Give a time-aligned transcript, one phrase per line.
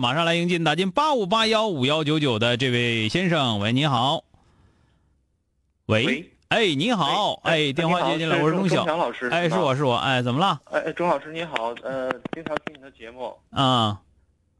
[0.00, 4.24] 马上来迎进打进八五八幺五幺九九的这位先生，喂，你好。
[5.84, 10.58] 喂，喂哎，你好，哎，电话接进来，我是钟晓钟，强老师，哎，是我是我，哎，怎么了？
[10.70, 14.00] 哎，哎钟老师你好，呃，经常听你的节目啊，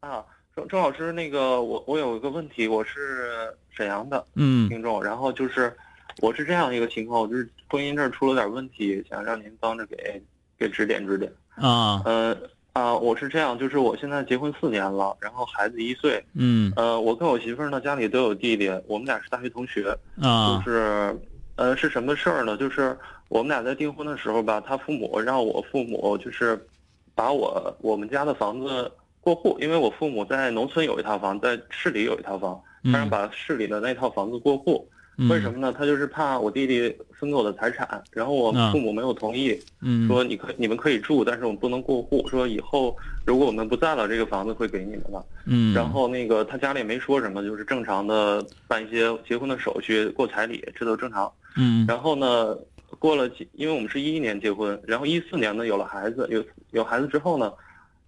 [0.00, 0.22] 啊。
[0.54, 5.74] 钟钟老师，那个我我有一个问题，我是沈阳的嗯听众，然后就是
[6.18, 10.22] 我是这样一个情况，我就是婚姻这儿出了点问题，想让您帮着给
[10.58, 11.32] 给指点指点。
[11.54, 12.36] 啊，呃
[12.80, 21.14] 啊，我是这样，就是我现在结婚四年了，然后孩子一岁，嗯呃，我跟我媳妇儿呢家里都有弟弟，我们俩是大学同学，啊就是，
[21.56, 22.56] 呃，是什么事儿呢？
[22.56, 22.96] 就是
[23.28, 26.58] 我们俩在订婚的时候吧，他父母让我父母就是
[27.14, 34.88] 把我我们家的房子过户，因为我父母在农村有一套房，在市里有一套房，他让嗯，把市里的那套房子过户。
[35.28, 35.70] 为什么呢？
[35.76, 42.96] 他就是怕我弟弟分给我的财产，然后我啊父母没有同意，嗯说你可你们可以住，但是我们不能过户，说以后
[43.26, 45.24] 如果我们不在了，这个房子会给你们的。
[45.44, 51.30] 嗯，然后那个他家里也没说什么，就是正常的办一些结婚的手续，过彩礼，这都正常。
[51.56, 52.56] 嗯然后呢，
[52.98, 57.52] 过了几，因为我们是一一年结婚，然后一四年呢有了孩子，有有孩子之后呢，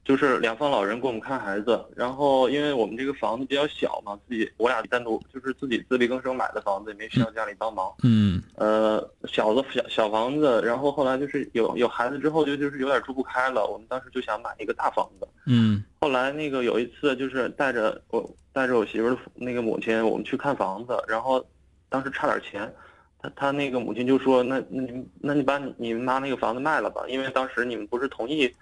[0.04, 1.84] 就是两方老人给我们看孩子。
[1.94, 7.92] 然后因为我们这个房子比较小嘛，自己我俩单独就是自己自力更生买的房子，也没需要家里帮忙。
[8.02, 15.28] 嗯呃，小的小小房子，然后后来就是有有孩子之后就就是有点住不开了，我们当时就想买一个大房子。
[15.46, 21.44] 嗯后来那个有一次就是带着我带着我媳妇儿的那个母亲，我们去看房子，然后
[21.88, 22.72] 当时差点钱，
[23.20, 28.52] 他他那个母亲就说，那那你那你把你你妈那个房子卖了吧，因为当时你们不是同意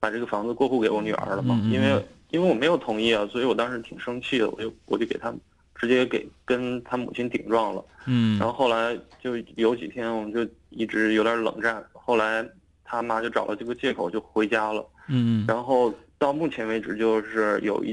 [0.00, 1.60] 把这个房子过户给我女儿了吗？
[1.62, 5.32] 嗯嗯嗯因为因为我没有同意啊，所以我当时挺生气的，我就我就给他
[5.74, 7.84] 直接给跟他母亲顶撞了。
[8.06, 12.46] 嗯，然后后来就有几天我们就一直有点冷战，后来
[12.82, 14.84] 他妈就找了这个借口就回家了。
[15.08, 17.92] 嗯然后到目前为止，就是有一，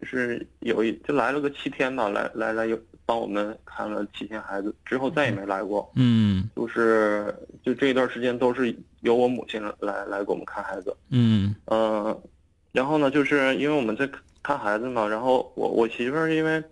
[0.00, 2.76] 就是有一就来了个七天吧，来来来有
[3.08, 5.90] 帮我们看了七天孩子，之后再也没来过。
[5.94, 10.94] 嗯就是就这一段时间都是由我母亲来来给我们看孩子。
[11.08, 12.22] 嗯嗯，
[12.70, 14.06] 然后呢，就是因为我们在
[14.42, 16.62] 看孩子嘛，然后我我媳妇儿因为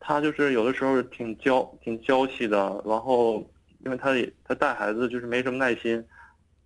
[0.00, 3.48] 她就是有的时候挺娇挺娇气的，然后
[3.84, 6.04] 因为她也她带孩子就是没什么耐心，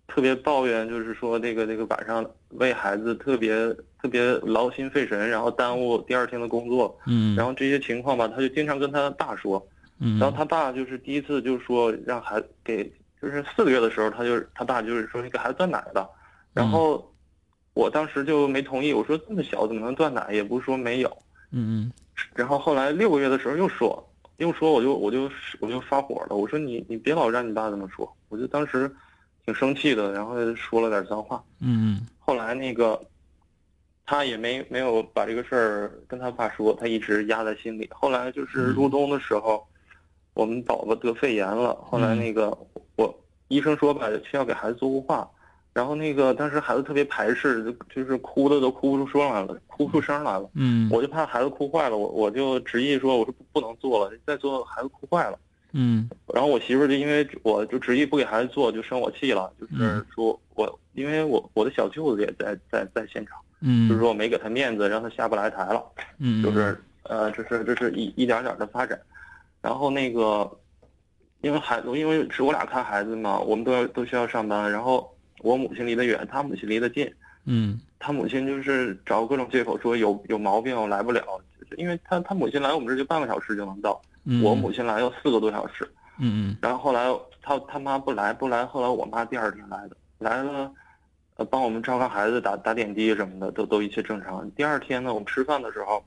[0.07, 3.55] 特别抱怨，就是说那个那个晚上为孩子特别
[4.01, 9.65] 特别劳心费神，然后耽误第二天的工作，嗯，然后这些情况吧，他就经常跟她爸说，
[9.99, 12.83] 嗯，然后他爸就是第一次就是说让孩子给，
[13.21, 16.07] 就是四个月的时候，他就是他爸就是说你给孩子断奶吧，
[16.53, 17.11] 然后
[17.73, 20.29] 我当时就没同意，我说这么小怎么能断奶？
[20.31, 21.17] 也不是说没有。
[21.51, 21.91] 嗯
[22.35, 28.91] 然后后来六个月的时候又说，又说我就我就我就发火了，我说你你别老让你爸这么说，我就当时
[29.45, 31.43] 挺生气的，然后说了点脏话。
[31.59, 32.99] 嗯后来那个
[34.05, 37.89] 他也没没有把这个事儿跟他爸说，他一直压在心里。
[37.91, 39.65] 后来就是入冬的时候，
[40.33, 42.57] 我们宝宝得肺炎了，后来那个
[42.95, 43.13] 我
[43.49, 45.29] 医生说吧，需要给孩子做雾化，
[45.73, 50.49] 然后那个当时孩子特别排斥，就就是哭的都哭不出声来了，哭不出声来了。
[50.53, 55.37] 嗯我就怕孩子哭坏了，我我就执意说我说不不能做了，再做孩子哭坏了。
[55.73, 56.09] 嗯。
[56.33, 60.05] 然后我媳妇儿就因为我就执意不给孩子做，就生我气了，就是嗯。
[60.15, 65.83] 说我因为我我的小舅子也在在在现场，嗯，就是说我没给他面子，让他下不来台了，
[66.19, 66.41] 嗯。
[66.41, 68.99] 就是呃这是这是一一点点的发展，
[69.61, 70.49] 然后那个
[71.41, 77.11] 因为孩子因为是我俩看孩子嘛，我们都要都需要上班，然后我母亲离得远，他母亲离得近，
[77.45, 77.79] 嗯。
[78.05, 81.21] 他母亲就是找各种借口说有有毛病我来不了，
[81.57, 84.12] 就是因为他他母亲来我们这就半个小时就能到，嗯，
[84.43, 85.89] 我母亲来要四个多小时。
[86.19, 87.07] 嗯然后后来
[87.41, 90.71] 他他妈不来不来，后来我妈第二天来的，来了，
[91.37, 94.49] 呃，帮我们照看孩子、打打点滴什么的，都都一切正常。
[94.51, 96.03] 第二天呢，我们吃饭的时候，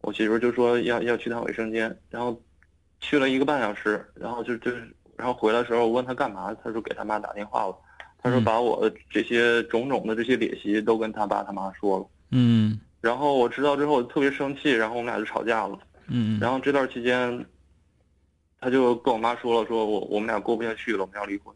[0.00, 2.40] 我媳妇就说要要去趟卫生间，然后
[2.98, 7.76] 去了一个半小时，然后就就是，然后回来的时候我问他干嘛，他说给他妈打电话了，
[8.22, 12.06] 他说把我这些种种的这些劣习都跟他爸他妈说了。
[12.30, 15.78] 嗯然后我知道之后我特别生气，然后我们俩就吵架了。
[16.14, 17.46] 嗯然后这段期间，
[18.60, 21.54] 他就跟我妈说了，说我我们俩过不下去了，我们要离婚。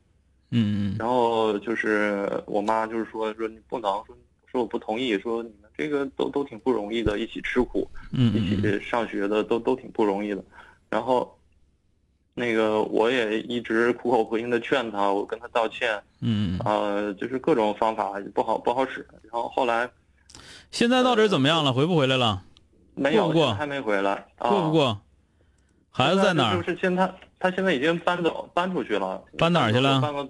[0.51, 4.17] 嗯嗯然后就是我妈就是说说你不能说
[4.51, 10.43] 说我不同意，说你们这个都都挺不容易的，一起吃苦，嗯一起上学的都都挺不容易的。
[10.89, 11.37] 然后
[12.33, 16.61] 那个我也一直苦口婆心的劝他，我跟他道歉，嗯嗯。
[16.65, 19.07] 呃，就是各种方法不好不好使。
[19.23, 19.91] 然后后来
[20.71, 21.73] 现在到底怎么样了？
[21.73, 22.43] 回不回来了？
[22.97, 25.01] 没有，过不过还没回来，啊、过不过？
[25.91, 26.57] 孩子在哪儿？
[26.57, 30.27] 就是现在他现在已经搬走搬出去了，搬哪儿去了搬到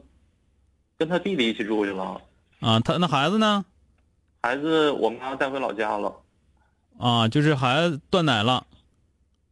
[0.98, 2.20] 跟他弟弟一起住去了。
[2.60, 3.64] 啊，他那孩子呢？
[4.42, 6.14] 孩子我妈带回老家了。
[6.98, 8.66] 啊，就是孩子断奶了，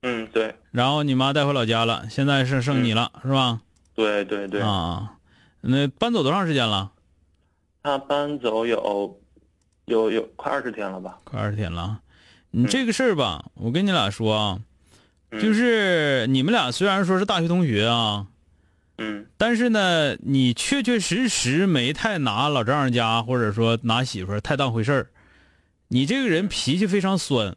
[0.03, 3.61] 嗯，对然后你妈带回老家了，现在是剩你了，是吧？
[3.95, 5.19] 对对对，啊，
[5.61, 6.91] 那搬走多长时间了？
[7.83, 9.21] 他搬走有
[9.85, 11.19] 有有快二十天了吧？
[11.25, 12.01] 快二十天了。
[12.57, 14.61] 你这个事儿吧，我跟你俩说啊，
[15.33, 18.27] 嗯就是你们俩虽然说是大学同学啊，
[18.99, 25.11] 嗯但是呢，你确确实实没太拿老丈人家或者说拿媳妇儿太当回事儿。
[25.89, 27.57] 你这个人脾气非常酸，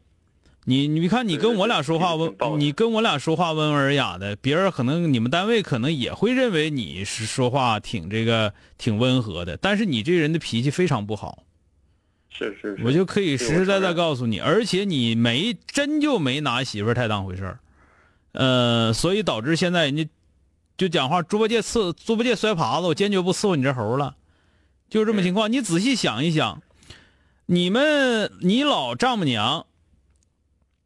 [0.66, 11.44] 你你看你跟我俩说话温你跟我俩说话温文尔雅的，别人可能你们单位可能也会认为你是说话挺这个挺温和的，但是你这人的脾气非常不好。
[12.38, 17.60] 是是是，我就可以实实在在告诉你，而且你没真就没拿媳妇儿太当回事儿，
[18.34, 20.08] 呃，所以导致现在人家
[20.78, 24.16] 就讲话，猪八戒伺猪八戒摔耙子，我坚决不伺候你这猴了，
[24.90, 25.52] 就是这么情况。
[25.52, 26.62] 你仔细想一想，
[27.48, 29.66] 你们你老丈母娘，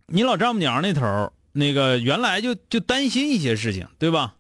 [0.08, 4.36] 你老丈母娘那头儿那个原来就就担心一些事情，对吧？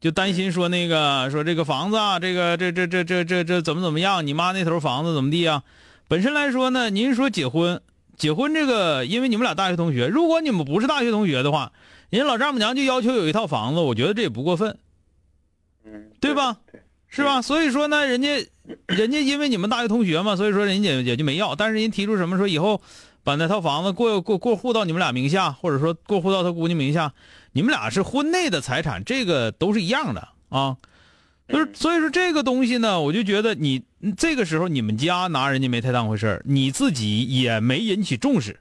[0.00, 4.26] 就担心说那个说这个房子啊，这个这这这这这这怎么怎么样？
[4.26, 5.62] 你妈那头房子怎么地啊？
[6.08, 7.80] 本身来说呢，您说结婚，
[8.16, 11.72] 结婚这个，因为你们俩大学同学，如果你们不是大学同学的话，
[12.10, 14.78] 人家老丈母娘就要求有一套房子，我觉得这也不过分，
[15.84, 16.58] 嗯，对吧？
[16.70, 17.42] 对，是吧？
[17.42, 18.46] 所以说呢，人家，
[18.86, 22.82] 人家因为你们大学同学嘛，所以说人家也也就没要，但是人提出什么说以后
[23.22, 27.12] 把那套房子过过过户到你们俩名下，或者说过户到他姑娘名下，
[27.52, 30.76] 你们俩是婚内的财产，这个都是一样的啊。
[31.48, 33.82] 就是所以说这个东西呢，我就觉得你
[34.16, 38.60] 这个时候你们家拿人家没太当回事儿，你自己也没引起重视，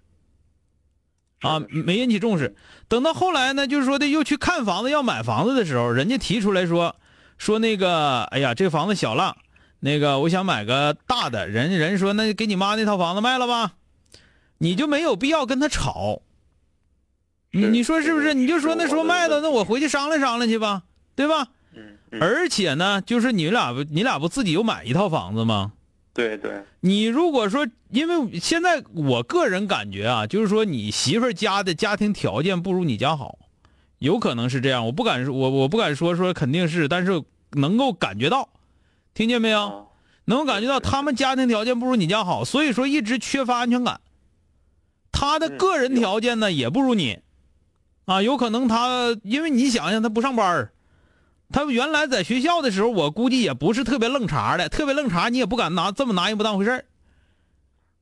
[1.41, 2.55] 啊，没引起重视。
[2.87, 6.95] 等到后来呢，就是说的又去看房子要买房子的时候，人家提出来说
[7.37, 9.35] 说那个，哎呀，这房子小了，
[9.79, 13.73] 那个我想买个大的，人人说那给你妈那套房子卖了吧，
[14.59, 16.21] 你就没有必要跟他吵。
[17.51, 18.33] 你你说是不是？
[18.33, 20.83] 你就说那说卖了，那我回去商量商量去吧，
[21.15, 21.49] 对吧？
[21.75, 25.73] 嗯嗯，而且呢，就是你俩不，你俩不自己又买一套房子吗？
[26.13, 33.39] 对对，你如果说，因为现在我个人感觉啊，就是说你媳妇儿家的家庭条件不如你家好，
[33.97, 34.85] 有可能是这样。
[34.85, 37.23] 我不敢说，我我不敢说说肯定是，但是
[37.53, 38.49] 能够感觉到，
[39.15, 39.59] 听见没有？
[39.59, 39.85] 啊，
[40.25, 43.99] 能够感觉到他们家庭条件不如你家好，所以说一直缺乏安全感。
[45.11, 47.19] 他的嗯个人条件呢也不如你，
[48.05, 50.73] 啊，有可能他因为你想想他不上班儿
[51.53, 56.85] 他们原来在学校的时候，我估计也不是特别愣茬的，特别愣茬你也不敢拿这么拿人不当回事儿。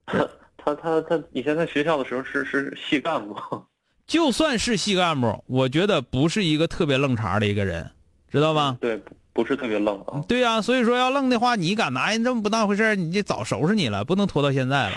[0.08, 0.28] 他
[0.58, 3.36] 他他他以前在学校的时候是是系干部，
[4.08, 7.92] 就算是系干部，我觉得不是一个特别愣茬的一个人，
[8.32, 8.78] 知道吧？
[8.80, 14.96] 对，不不是特别愣啊，对呀、所以说要愣的话，你敢拿人这么不当回事儿，你就早收拾你了，不能拖到现在了，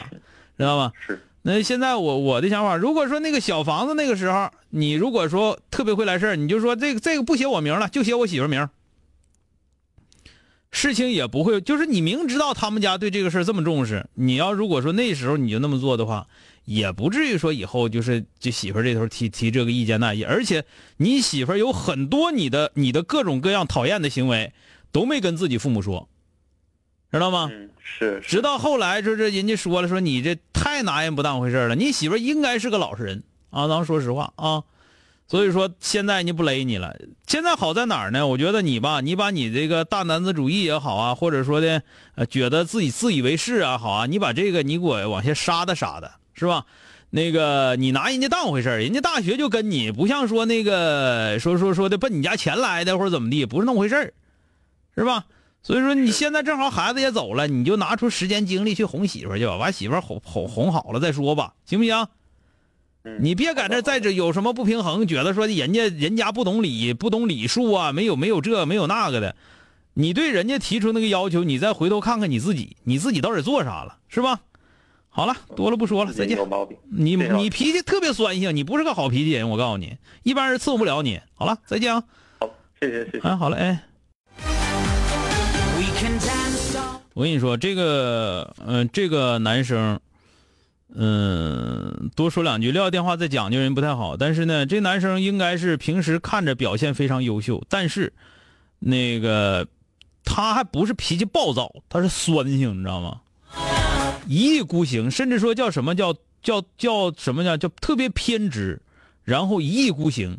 [0.56, 0.92] 知道吧？
[1.00, 8.68] 是，那现在我我的想法，如果说那个小房子那个时候，你如果说特别会来事儿，你就说这个这个不写我名了，就写我媳妇儿名。
[10.72, 16.26] 事情也不会，就是你明知道他们家对这个事儿这么重视，你要如果说那时候你就那么做的话，
[16.64, 20.64] 也不至于说以后就是就媳妇儿这头提提这个意见那意，而且
[20.96, 24.52] 你媳妇儿有很多你的你的各种各样讨厌的行为
[24.90, 26.08] 都没跟自己父母说，
[27.12, 27.48] 知道吗？
[27.52, 31.76] 嗯是，是直到后来，这这人家说了，说你这太拿人不当回事儿了。
[31.76, 33.22] 你媳妇儿应该是个老实人
[33.54, 34.62] 啊，咱们说实话啊。
[35.26, 36.94] 所以说现在人家不勒你了。
[37.26, 38.26] 现在好在哪儿呢？
[38.26, 41.82] 我觉得你吧，你把你这个大男子主义也好啊，或者说的
[42.14, 46.66] 呃觉得自己自以为是啊好啊，你把这个你给我往下杀的杀的，是吧？
[47.08, 54.12] 那个你拿人家当回事儿，人家大学就跟你不像说那个说说说的奔你家钱来的或者怎么地，不是那么回事儿，
[54.94, 55.24] 是吧？
[55.62, 62.06] 所以说你现在正好孩子也走了，你就拿出时间精力去哄媳妇儿去吧，把媳妇儿哄哄哄好了再说吧，行不行？
[63.04, 69.36] 嗯，你别在这在这有什么不平衡，觉得说人家人家不懂礼不懂礼数啊，没有没有这没有那个的，
[69.92, 74.40] 你对人家提出那个要求，你再回头看看你自己，你自己到底做啥了，是吧？
[75.10, 76.36] 好了，多了不说了，再见。
[76.90, 81.20] 你你脾气特别酸性，你不是个好脾气人，我告诉你，一般人伺候不了你。
[81.34, 82.02] 好了，再见啊！
[82.40, 83.18] 好，谢谢谢谢。
[83.20, 83.80] 哎，好了，哎。
[87.14, 90.00] 我跟你说，这个，嗯、这个男生，
[90.96, 94.16] 嗯、多说两句，撂电话再讲究人不太好。
[94.16, 98.12] 但是呢，这男生应该是平时看着表现非常优秀，但是，
[98.78, 99.66] 那个
[100.24, 103.20] 他还不是脾气暴躁，他是酸性，你知道吗？
[104.28, 108.80] 一意孤行，甚至说叫什么叫叫叫什么叫叫特别偏执，
[109.24, 110.38] 然后一意孤行。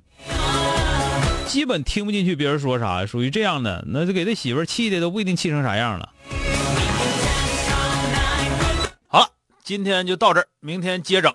[1.48, 6.10] 基本听不进去别人说啥，属于这样的，那就给他媳妇气的都不一定气成啥样了。
[9.66, 11.34] 今天就到这儿，明天接着。